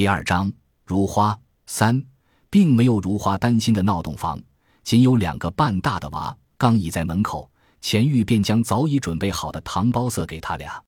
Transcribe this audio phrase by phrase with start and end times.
[0.00, 0.50] 第二章，
[0.86, 2.02] 如花三，
[2.48, 4.42] 并没有如花担心的闹洞房，
[4.82, 6.34] 仅有两个半大的娃。
[6.56, 10.82] 刚倚在门口，钱玉便将早已准备好的糖包塞给他俩。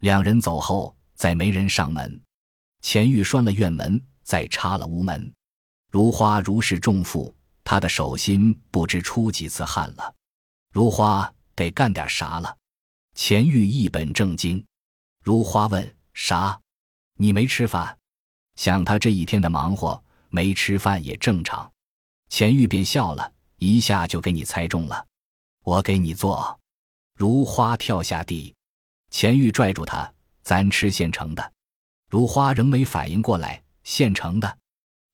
[0.00, 2.20] 两人走后，再没人上门。
[2.82, 5.32] 钱玉拴了院门，再插了屋门。
[5.92, 7.32] 如花如释重负，
[7.62, 10.12] 他的手心不知出几次汗了。
[10.72, 12.56] 如花得干点啥了？
[13.14, 14.66] 钱玉一本正经。
[15.22, 16.60] 如花问：“啥？
[17.14, 17.96] 你没吃饭？
[18.58, 21.70] 想他这一天的忙活，没吃饭也正常。”
[22.28, 25.06] 钱玉便笑了一下，就给你猜中了。
[25.62, 26.58] 我给你做。
[27.14, 28.52] 如花跳下地，
[29.10, 30.12] 钱玉拽住他
[30.42, 31.52] ：“咱吃现成的。”
[32.10, 34.58] 如花仍没反应过来，现成的。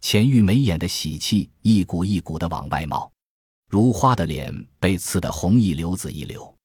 [0.01, 3.13] 钱玉眉眼的喜气一股一股的往外冒，
[3.69, 6.57] 如花的脸被刺得红一流紫一流。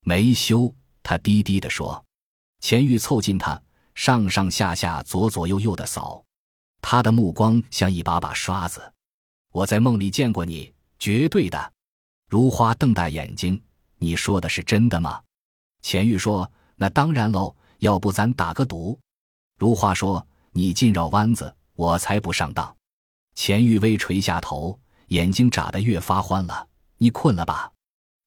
[0.00, 0.70] 没羞，
[1.02, 2.04] 他低低的说。
[2.60, 3.60] 钱玉凑近他，
[3.94, 6.24] 上上下下、左左右右的扫，
[6.88, 8.80] 他的目光像一把把刷子。
[9.50, 11.72] 我在梦里见过你，绝对的。
[12.28, 13.60] 如花瞪大眼睛
[13.98, 15.20] ：“你说的是真的吗？”
[15.82, 16.48] 钱玉说
[16.78, 18.96] ：“那当然喽，要不咱打个赌。”
[19.58, 22.76] 如花说：“你尽绕弯子，我才不上当。”
[23.34, 26.68] 钱玉微垂下头，眼睛眨得越发欢了。
[26.98, 27.72] “你困了吧？”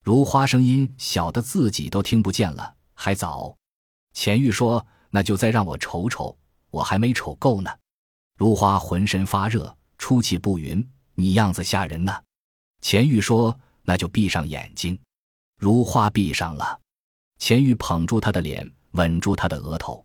[0.03, 2.75] 如花声音小的自己都听不见了。
[2.93, 3.55] 还早。
[4.13, 6.37] 钱玉说：“那就再让我瞅瞅，
[6.71, 7.71] 我还没瞅够呢。”
[8.39, 10.81] 如花浑身发热，出气不匀
[11.13, 12.23] ：“你样子吓人呢。”
[12.79, 14.97] 钱玉说：“那就闭上眼睛。”
[15.59, 16.79] 如花闭上了。
[17.37, 20.01] 钱玉捧住她的脸，吻住她的额头。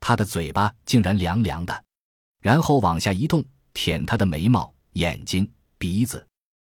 [0.00, 1.84] 他的嘴巴竟然凉凉的，
[2.40, 5.48] 然后往下一动，舔她的眉毛、眼睛、
[5.78, 6.26] 鼻子，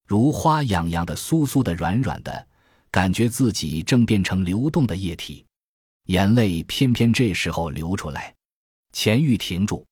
[0.08, 2.48] 如花痒痒的、酥酥的、软软的，
[2.92, 5.44] 感觉自己正变成流动的液体，
[6.06, 8.36] 眼泪偏偏这时候流出来。
[8.92, 9.84] 钱玉停住，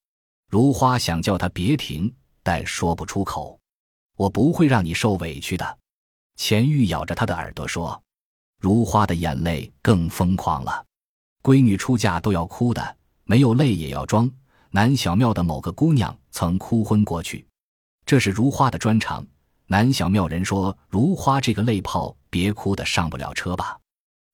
[0.49, 2.11] 如花想叫他别停，
[2.41, 3.59] 但说不出口。
[4.17, 5.77] 我不会让你受委屈的，
[6.35, 8.01] 钱玉咬着他的耳朵说。
[8.59, 10.83] 如花的眼泪更疯狂了，
[11.43, 12.97] 闺女出嫁都要哭的。
[13.23, 14.29] 没有泪也要装。
[14.71, 17.47] 南小庙的某个姑娘曾哭昏过去，
[18.05, 19.25] 这是如花的专长。
[19.67, 23.79] 南小庙人说：“如花这个泪泡，别哭的上不了车吧。”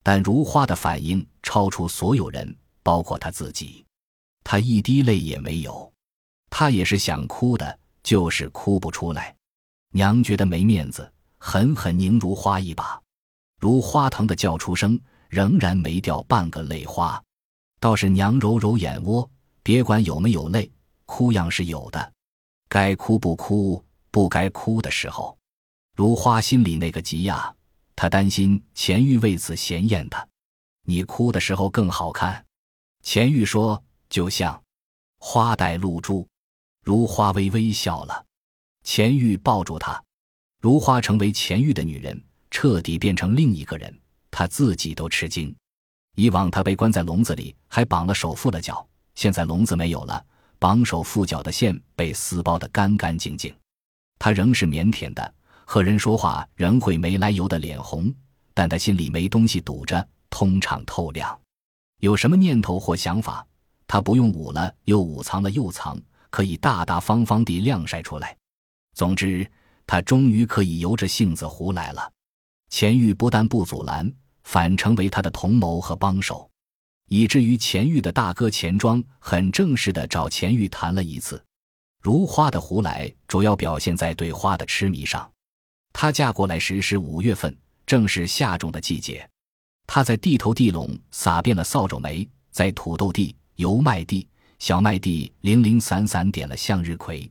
[0.02, 3.86] 但如花的反应超出所有人，包括她自己。
[4.44, 5.92] 她一滴泪也没有，
[6.58, 9.36] 她也是想哭的，就是哭不出来。
[9.92, 12.98] 娘觉得没面子，狠狠拧如花一把，
[13.60, 17.22] 如花疼的叫出声，仍然没掉半个泪花。
[17.82, 19.30] 倒是娘揉揉眼窝，
[19.64, 20.72] 别管有没有泪，
[21.06, 22.14] 哭样是有的，
[22.70, 25.38] 该哭不哭，不该哭的时候，
[25.94, 27.54] 如花心里那个急呀，
[27.98, 30.26] 她担心钱玉为此嫌厌她。
[30.84, 32.46] 你哭的时候更好看，
[33.04, 34.64] 钱玉说，就像
[35.20, 36.26] 花带露珠。
[36.86, 38.24] 如花微微笑了，
[38.84, 40.00] 钱玉抱住她，
[40.62, 43.92] 如花成为钱玉的女人，彻底变成另一个人，
[44.30, 45.54] 她自己都吃惊。
[46.16, 48.88] 以往他被关在笼子里，还绑了手缚了脚。
[49.16, 50.24] 现在笼子没有了，
[50.60, 53.52] 绑手缚脚的线被撕包得干干净净。
[54.20, 55.34] 他仍是腼腆的，
[55.66, 58.14] 和人说话仍会没来由的脸红，
[58.54, 61.36] 但他心里没东西堵着，通畅透亮。
[62.02, 63.44] 有什么念头或想法，
[63.88, 66.00] 他不用捂了又捂，藏了又藏，
[66.36, 68.36] 可以大大方方地晾晒出来。
[68.94, 69.50] 总之，
[69.88, 72.12] 他终于可以由着性子胡来了。
[72.70, 74.14] 钱玉不但不阻拦。
[74.44, 76.48] 反成为他的同谋和帮手，
[77.08, 81.44] 以至于钱玉的大哥钱庄很正式的找钱玉谈了一次。
[82.00, 85.28] 如花的胡来主要表现在对花的痴迷上。
[85.94, 87.58] 她嫁过来时是五月份，
[87.88, 89.28] 正是夏种的季节。
[89.88, 94.28] 她在地头地垄撒遍了扫帚梅，在土豆地、油麦地、
[94.60, 97.30] 小麦地零零散散点了向日葵。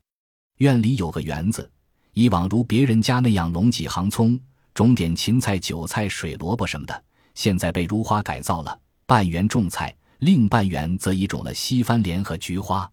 [0.59, 1.71] 院里有个园子，
[2.13, 4.39] 以往如别人家那样种几行葱。
[4.73, 7.05] 种点芹菜、韭菜、水萝卜什么的，
[7.37, 8.77] 现在被如花改造了，
[9.07, 12.91] 半园种菜，另半园则已种了西番莲和菊花。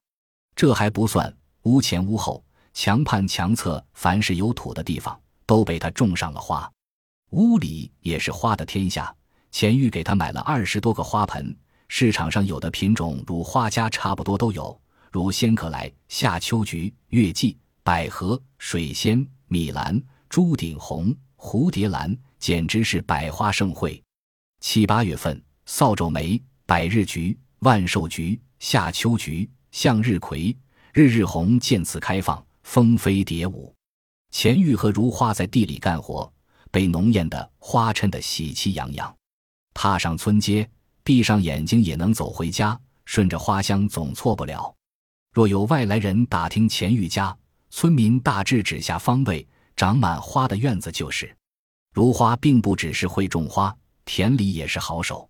[0.56, 1.34] 这还不算，
[1.64, 6.72] 屋前屋后、墙畔墙侧，凡是有土的地方，都被他种上了花。
[7.32, 9.12] 屋里也是花的天下。
[9.50, 11.56] 钱玉给他买了二十多个花盆，
[11.94, 21.14] 市场上有的品种，如花家差不多都有，如仙客来、夏秋菊、月季、百合、水仙、米兰、朱顶红。
[21.36, 24.02] 蝴蝶兰简直是百花盛会。
[24.62, 30.56] 七八月份，扫帚梅、百日菊、万寿菊、夏秋菊、向日葵、
[30.94, 33.76] 日日红渐次开放，蜂飞蝶舞。
[34.32, 36.32] 钱玉和如花在地里干活，
[36.72, 39.14] 被浓艳的花衬得喜气洋洋。
[39.74, 40.70] 踏上村街，
[41.12, 44.74] 闭上眼睛也能走回家，顺着花香总错不了。
[45.34, 47.38] 若有外来人打听钱玉家，
[47.70, 51.30] 村民大致指下方位，长满花的院子就是。
[51.94, 53.76] 如花并不只是会种花，
[54.06, 55.30] 田里也是好手。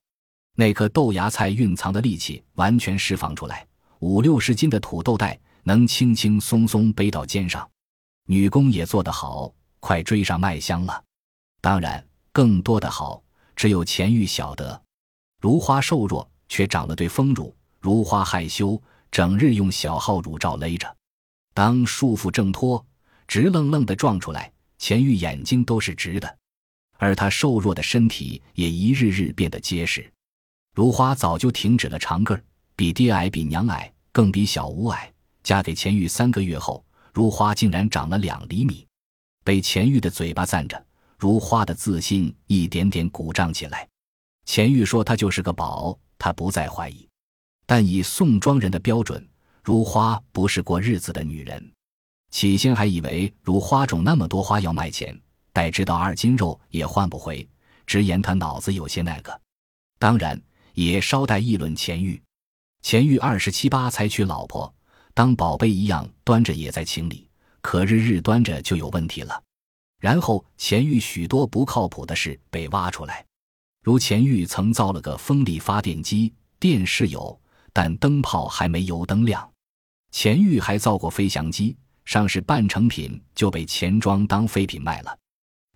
[0.56, 3.66] 那颗豆芽菜蕴藏的力气完全释放出来，
[4.02, 7.68] 五六十斤的土豆袋能轻轻松松背到肩上。
[8.28, 11.04] 女工也做得好，快追上麦香了。
[11.60, 13.24] 当然，更多的好
[13.56, 14.80] 只有钱玉晓得。
[15.42, 17.54] 如花瘦弱，却长了对丰乳。
[17.80, 18.80] 如花害羞，
[19.10, 20.96] 整日用小号乳罩勒着。
[21.56, 22.86] 当束缚挣脱，
[23.28, 26.38] 直愣愣地撞出来，钱玉眼睛都是直的。
[27.00, 30.08] 而她瘦弱的身体也一日日变得结实。
[30.76, 32.44] 如花早就停止了长个儿，
[32.76, 35.12] 比爹矮，比娘矮，更比小吴矮。
[35.42, 38.86] 嫁给钱玉三个月后，如花竟然长了两厘米。
[39.44, 40.86] 被钱玉的嘴巴赞着，
[41.18, 43.88] 如花的自信一点点鼓胀起来。
[44.46, 47.08] 钱玉说：“她就是个宝，他不再怀疑。”
[47.66, 49.26] 但以宋庄人的标准，
[49.64, 51.72] 如花不是过日子的女人。
[52.32, 55.18] 起先还以为如花种那么多花要卖钱。
[55.54, 57.46] 待知道二斤肉也换不回，
[57.86, 59.42] 直言他脑子有些那个。
[60.00, 60.42] 当然
[60.74, 62.22] 也捎带议论钱玉。
[62.82, 64.74] 钱玉二十七八才娶老婆，
[65.14, 67.28] 当宝贝一样端着也在情理，
[67.62, 69.44] 可日日端着就有问题了。
[70.00, 73.26] 然后钱玉许多不靠谱的事被挖出来，
[73.84, 77.40] 如钱玉曾造了个风力发电机，电是有，
[77.74, 79.50] 但灯泡还没油灯亮。
[80.12, 81.76] 钱玉还造过飞翔机，
[82.06, 85.18] 上市半成品就被钱庄当废品卖了。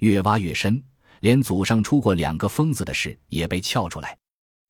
[0.01, 0.83] 越挖越深，
[1.21, 4.15] 连祖上出过两个疯子的事也被撬出来。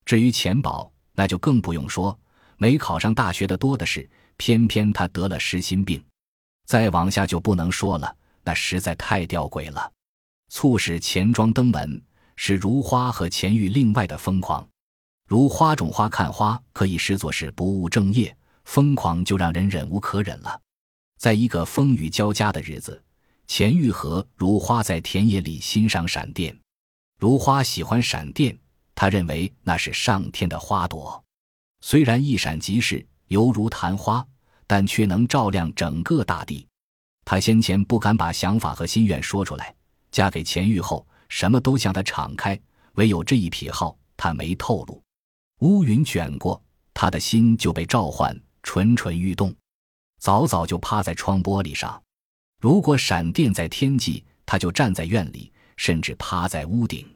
[0.06, 2.18] 至于钱宝，那就更不用说，
[2.58, 6.02] 没考上大学的多的是，偏偏他得了失心病。
[6.66, 8.16] 再往下就不能说了，
[8.46, 9.92] 那实在太吊诡了。
[10.50, 12.02] 促使钱庄登门
[12.36, 14.68] 是如花和钱玉另外的疯狂。
[15.28, 20.62] 如花种花看花可以视作是不务正业，疯狂就让人忍无可忍了。
[21.18, 23.02] 在一个风雨交加的日子。
[23.48, 26.58] 钱玉和如花在田野里欣赏闪电，
[27.20, 28.58] 如花喜欢闪电，
[28.96, 31.24] 他认为那是上天的花朵，
[31.82, 34.26] 虽然一闪即逝，犹如昙花，
[34.66, 36.66] 但却能照亮整个大地。
[37.24, 39.76] 他先前不敢把想法和心愿说出来，
[40.10, 42.60] 嫁给钱玉后，什么都向他敞开，
[42.94, 45.02] 唯有这一癖好，他没透露。
[45.60, 46.62] 乌云卷过，
[46.94, 49.56] 他的心就被召唤，蠢蠢欲动，
[50.20, 52.02] 早早就趴在窗玻璃上。
[52.62, 57.08] 如果闪电在天际，他就站在院里，甚至趴在屋顶。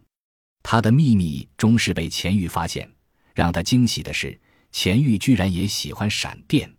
[0.64, 2.90] 他的秘密终是被钱玉发现。
[3.36, 4.38] 让他惊喜的是，
[4.72, 6.70] 钱玉居然也喜欢闪电。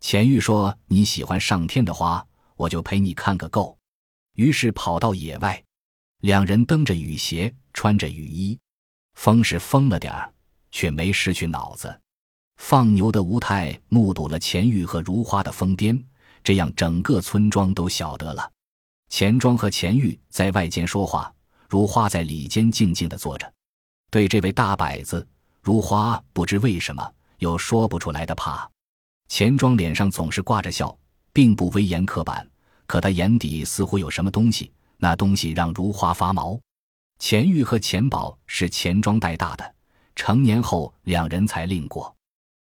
[0.00, 2.22] 钱玉说：“你喜欢上天的花，
[2.56, 3.78] 我就陪你看个够。”
[4.36, 5.62] 于是跑到野外，
[6.24, 8.58] 两人蹬着雨鞋，穿着雨衣。
[9.12, 10.32] 风是疯了点儿，
[10.70, 12.00] 却没失去脑子。
[12.56, 16.02] 放牛的吴太目睹了钱玉和如花的疯癫。
[16.42, 18.50] 这样，整个村庄都晓得了。
[19.10, 21.30] 钱庄和钱玉在外间说话，
[21.68, 23.52] 如花在里间静静地坐着。
[24.10, 25.28] 对这位大摆子，
[25.60, 27.06] 如花不知为什么
[27.36, 28.66] 有说不出来的怕。
[29.28, 30.96] 钱庄脸上总是挂着笑，
[31.34, 32.50] 并不威严刻板，
[32.86, 36.58] 可他眼底似乎有什么东西，那东西让如花发毛。
[37.18, 39.74] 钱玉和钱宝是钱庄带大的，
[40.14, 42.14] 成年后两人才另过。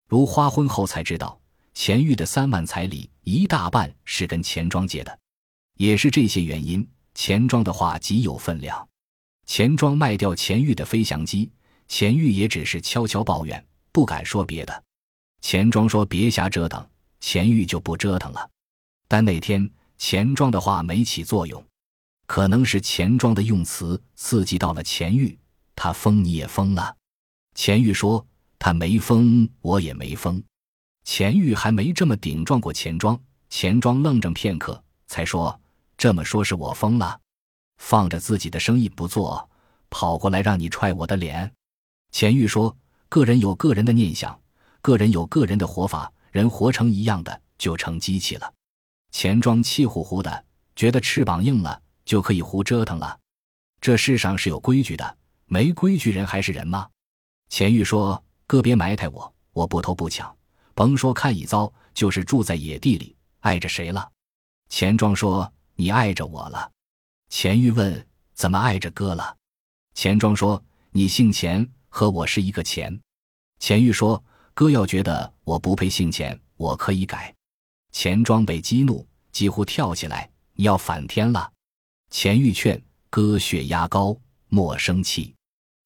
[0.07, 1.39] 如花婚后才知道。
[1.75, 5.19] 钱玉的三万彩礼一大半是跟钱庄借的，
[5.75, 8.85] 也是这些原因，钱庄的话极有分量。
[9.45, 11.49] 钱庄卖掉钱玉的飞翔机，
[11.87, 14.83] 钱玉也只是悄悄抱怨，不敢说别的。
[15.39, 16.85] 钱庄说别瞎折腾，
[17.21, 18.49] 钱玉就不折腾了。
[19.07, 21.63] 但那天钱庄的话没起作用，
[22.29, 25.35] 可能是钱庄的用词刺激到了钱玉，
[25.75, 26.95] 他疯你也疯了。
[27.55, 28.23] 钱玉说
[28.59, 30.41] 他没疯，我也没疯。
[31.03, 33.19] 钱玉还没这么顶撞过钱庄，
[33.49, 35.59] 钱庄愣怔片刻，才说
[35.97, 37.19] ：“这么说是我疯了，
[37.79, 39.49] 放着自己的生意不做，
[39.89, 41.51] 跑过来让你踹我的脸。”
[42.13, 42.77] 钱玉说
[43.09, 44.39] ：“个人有个人的念想，
[44.83, 48.53] 个人有个人的活法，人活成一样的就成机器了。”
[49.09, 50.45] 钱庄气呼呼的，
[50.75, 53.19] 觉得翅膀硬了就可以胡折腾了。
[53.79, 56.89] 这世上是有规矩的，没规矩人还是人吗？
[57.49, 60.35] 钱玉说：“哥别埋汰我，我不偷不抢。”
[60.73, 64.11] 甭说看一遭，就是住在野地里，碍着谁了？
[64.69, 66.71] 钱庄说：“你碍着我了。”
[67.29, 69.37] 钱玉问：“怎么碍着哥了？”
[69.93, 72.99] 钱庄说：“你姓钱，和我是一个钱。”
[73.61, 74.23] 钱玉说
[74.55, 77.31] ：“哥要觉得我不配姓钱，我可以改。”
[77.93, 81.51] 钱庄被激怒，几乎跳起来：“你要反天了！”
[82.09, 85.35] 钱玉劝哥血压高，莫生气。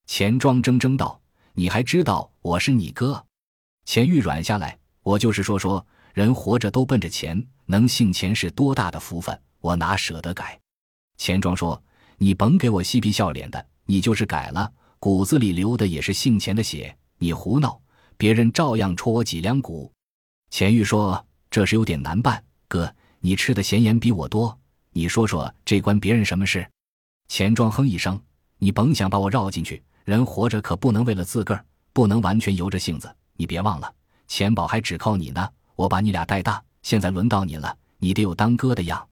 [0.08, 1.20] 钱庄怔怔道
[1.54, 3.22] ：“你还知道我是你哥？”
[3.86, 4.78] 钱玉软下来。
[5.02, 10.58] 我就是说说，人活着都奔着钱，能姓钱是多大的福分，我哪舍得改？
[11.18, 11.82] 钱庄说
[12.18, 16.98] ：“你甭给我嬉皮笑脸的，你就是改了，骨子里流的也是姓钱的血。
[17.18, 17.82] 你胡闹，
[18.16, 19.92] 别人照样戳我脊梁骨。”
[20.50, 24.58] 钱玉说：“这事有点难办，哥，你吃的咸盐比我多，
[24.94, 26.66] 你说说这关别人什么事？”
[27.28, 28.20] 钱庄哼一声
[28.58, 33.14] ：“你甭想把我绕进去，人活着可不能为了自个儿，不能完全由着性子。
[33.36, 33.94] 你别忘了，
[34.28, 39.10] 钱宝还只靠你呢。”我把你俩带大，现在轮到你了，你得有当哥的样。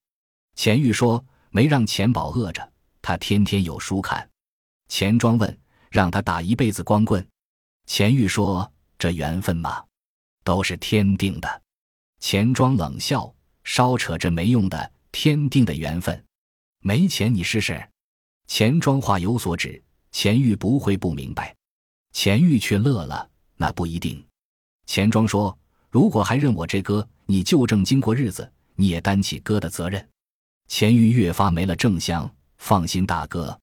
[0.56, 2.72] 钱玉说：“没让钱宝饿着，
[3.02, 4.30] 他天天有书看。”
[4.88, 5.60] 钱庄问
[5.90, 7.28] ：“让他打一辈子光棍？”
[7.88, 9.84] 钱玉说：“这缘分嘛，
[10.44, 11.62] 都是天定的。”
[12.22, 13.34] 钱庄冷笑
[13.66, 16.24] ：“少扯这没用的，天定的缘分，
[16.80, 17.90] 没钱你试试。”
[18.48, 21.56] 钱庄话有所指，钱玉不会不明白。
[22.12, 24.24] 钱玉却乐了：“那不一定。”
[24.86, 25.58] 钱庄说。
[25.90, 30.08] 如果还认我这哥，你就正经过日子，你也担起哥的责任。
[30.70, 32.34] 钱玉越发没了正香。
[32.60, 33.60] 放心，大哥，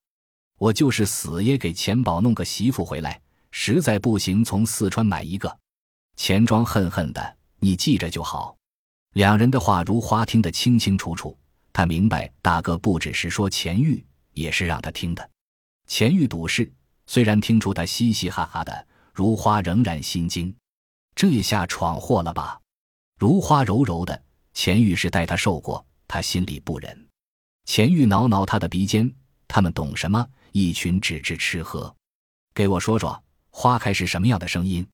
[0.58, 3.18] 我就是死也给钱宝弄个媳妇回来。
[3.50, 5.58] 实在不行，从四川买一个。
[6.16, 8.57] 钱庄恨恨的，你记着就好。
[9.14, 11.36] 两人的话，如花听得清清楚楚。
[11.72, 15.30] 他明白，大哥不只是说钱玉，也是让他听的。
[15.86, 16.70] 钱玉赌事，
[17.06, 20.54] 虽然听出他嘻嘻哈哈的，如花仍然心惊。
[21.14, 22.60] 这下闯祸了吧？
[23.18, 24.22] 如花柔柔的，
[24.54, 27.08] 钱玉是待他受过，他心里不忍。
[27.64, 29.12] 钱玉挠挠他的鼻尖，
[29.46, 30.26] 他们懂什么？
[30.52, 31.94] 一群只知吃喝。
[32.54, 34.86] 给我说说，花开是什么样的声音？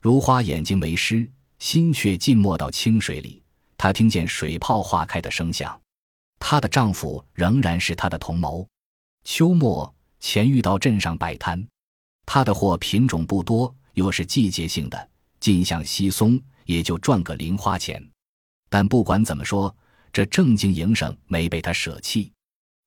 [0.00, 3.41] 如花眼睛为湿，心却浸没到清水里。
[3.82, 5.76] 她听见水泡化开的声响。
[6.38, 8.64] 她的丈夫仍然是她的同谋。
[9.24, 11.66] 秋末，钱玉到镇上摆摊，
[12.24, 15.08] 他的货品种不多，又是季节性的。
[15.40, 18.00] 进项稀松，也就赚个零花钱。
[18.70, 19.74] 但不管怎么说，
[20.12, 22.32] 这正经营生没被他舍弃。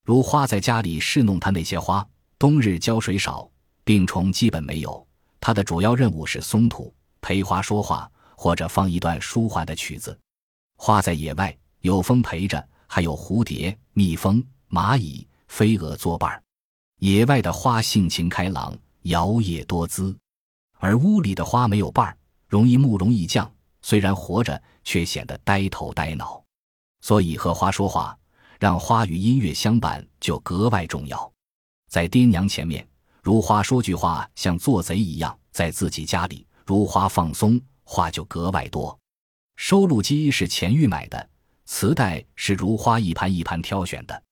[0.02, 3.46] 如花在家里侍弄他那些花，冬日浇水少，
[3.84, 5.06] 病虫基本没有。
[5.40, 10.18] 他的主要任务是松土，陪花说话，或者放一段舒缓的曲子。
[10.76, 16.42] 花在野外有风陪着，还有蝴蝶、蜜蜂、蚂蚁、飞蛾作伴儿。
[17.00, 20.16] 野外的花性情开朗，摇曳多姿，
[20.78, 22.16] 而屋里的花没有伴儿。
[22.48, 23.50] 容易木容易降，
[23.82, 26.42] 虽然活着，却显得呆头呆脑，
[27.00, 28.16] 所以和花说话，
[28.60, 31.32] 让花与音乐相伴就格外重要。
[31.90, 32.86] 在爹娘前面，
[33.20, 38.96] 如花说句话像做贼一样；在自己家里，如花放松，话就格外多。
[39.56, 41.28] 收录机是钱玉买的，
[41.64, 44.22] 磁带是如花一盘一盘挑选的。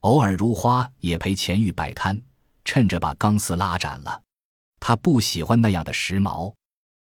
[0.00, 2.20] 偶尔如花也陪钱玉摆摊，
[2.64, 4.22] 趁着把钢丝拉展了。
[4.78, 6.52] 他不喜欢那样的时髦。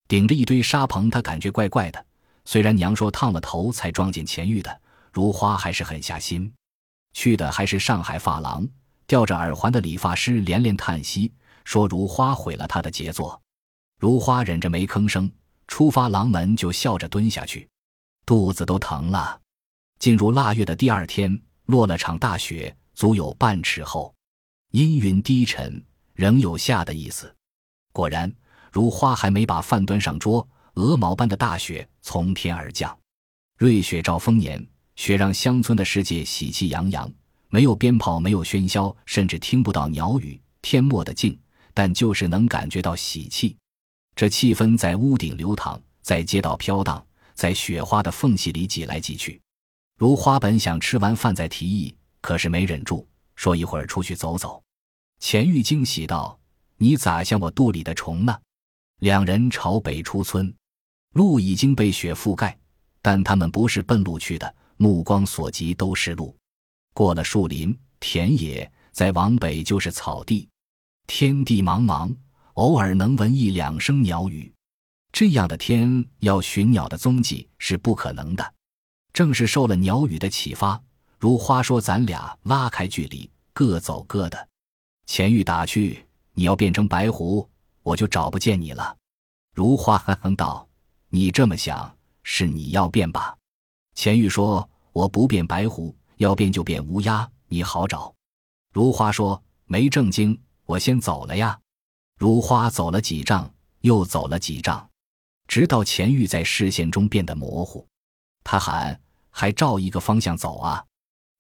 [0.08, 2.04] 顶着一堆纱棚，他感觉怪怪的。
[2.46, 4.80] 虽然娘说烫了头才撞见钱玉的，
[5.12, 6.50] 如花还是狠下心。
[7.12, 8.66] 去的还是上海发廊，
[9.06, 11.30] 吊着耳环的理发师连连叹息，
[11.64, 13.40] 说如花毁了他的杰作。
[14.00, 15.30] 如花忍着没吭声，
[15.68, 17.68] 出发廊门就笑着蹲下去，
[18.26, 19.40] 肚子都疼了。
[20.00, 24.12] 进入腊月的第二天，落了场大雪，足有半尺厚，
[24.72, 25.80] 阴云低沉，
[26.14, 27.32] 仍有下的意思。
[27.92, 28.34] 果然。
[28.70, 32.96] 如花还没把饭端上桌，鹅毛般的大雪从天而降。
[33.56, 37.10] 瑞雪兆丰年，雪让乡村的世界喜气洋洋，
[37.48, 41.36] 没有鞭炮，没有喧嚣，甚至听不到鸟语，天默的静，
[41.72, 43.56] 但就是能感觉到喜气。
[44.18, 49.40] 这气氛在屋顶流淌，在街道飘荡，在雪花的缝隙里挤来挤去。
[49.96, 53.06] 如花本想吃完饭再提议，可是没忍住，
[53.36, 54.60] 说一会儿出去走走。
[55.20, 56.36] 钱玉惊喜道
[56.78, 58.36] ：“你咋像我肚里的虫呢？”
[58.98, 60.52] 两人朝北出村，
[61.14, 62.58] 路已经被雪覆盖，
[63.00, 66.36] 但他们不是奔路去的，目光所及都是路。
[66.92, 70.48] 过了树林、田野，再往北就是草地。
[71.06, 72.12] 天地茫茫，
[72.58, 74.52] 偶尔能闻一两声鸟语。
[75.12, 78.54] 这样的天，要寻鸟的踪迹是不可能的。
[79.12, 80.80] 正是受了鸟语的启发，
[81.20, 84.48] 如花说：“咱俩拉开距离，各走各的。”
[85.06, 87.48] 钱玉打趣：“你要变成白狐。”
[87.84, 88.96] 我就找不见你了，
[89.54, 90.68] 如花哼哼道
[91.10, 93.36] ：“你这么想，是你要变吧？”
[93.94, 98.12] 钱玉说：“我不变白狐，要变就变乌鸦，你好找。”
[98.74, 100.36] 如花说：“没正经，
[100.66, 101.56] 我先走了呀。”
[102.18, 103.48] 如花走了几丈，
[103.82, 104.90] 又走了几丈，
[105.46, 107.86] 直到钱玉在视线中变得模糊。
[108.42, 110.84] 他喊：“还照一个方向走啊！”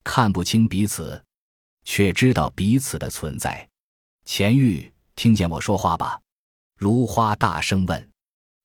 [0.04, 1.20] 看不清彼此，
[1.82, 3.68] 却知道彼此的存在。
[4.24, 6.20] 钱玉听见我说话吧？
[6.76, 8.10] 如花大声问：“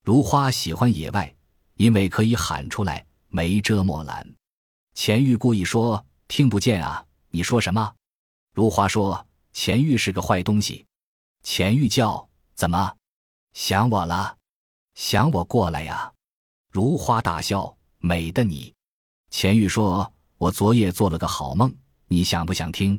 [0.04, 1.34] 如花喜欢野外，
[1.74, 4.24] 因为可以喊出来，没遮墨拦。
[4.94, 7.92] 钱玉故意说：“听不见啊，你说什么？”
[8.54, 10.86] 如花说：“钱玉是个坏东西。”
[11.44, 12.96] 钱玉叫：“怎么，
[13.52, 14.36] 想我了？
[14.94, 16.10] 想我过来呀？”
[16.72, 18.74] 如花大笑：“美的你！”
[19.30, 21.72] 钱玉说：“我昨夜做了个好梦，
[22.08, 22.98] 你想不想听？”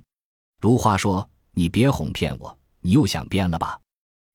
[0.61, 3.81] 如花说：“你别哄骗我，你又想编了吧？”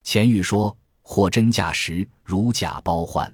[0.02, 3.32] 钱玉说：“货真价实，如假包换。”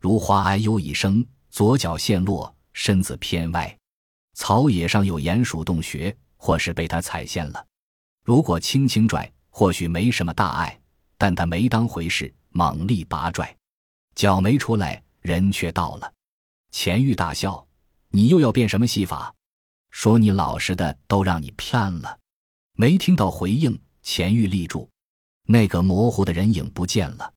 [0.00, 3.76] 如花哎呦一声，左脚陷落，身子偏歪。
[4.34, 7.66] 草野上有鼹鼠洞穴，或是被他踩陷了。
[8.22, 10.80] 如果轻轻拽，或许没什么大碍，
[11.16, 13.56] 但他没当回事，猛力拔拽，
[14.16, 16.12] 脚没出来，人却到了。
[16.72, 17.64] 钱玉大笑
[18.10, 19.32] ：“你又要变什么戏法？
[19.92, 22.18] 说你老实的，都让你骗了。”
[22.76, 24.90] 没听到回应，钱玉立住，
[25.44, 27.32] 那个模糊的人影不见了。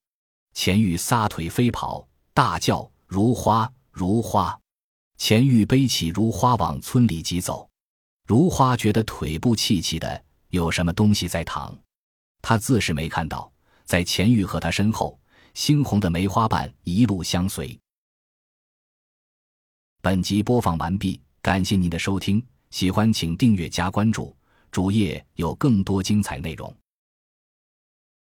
[0.56, 2.08] 钱玉撒腿飞跑。
[2.34, 4.60] 大叫：“如花，如花！”
[5.20, 7.70] 钱玉背起如花往村里急走。
[8.26, 11.78] 如花觉得腿部气气的，有什么东西在躺。
[12.50, 13.52] 他自是没看到，
[13.84, 15.20] 在钱玉和他身后，
[15.54, 17.78] 猩红的梅花瓣一路相随。
[20.02, 24.34] 本集播放完毕，感谢您的收听，喜欢请订阅加关注，
[24.72, 26.74] 主页有更多精彩内容。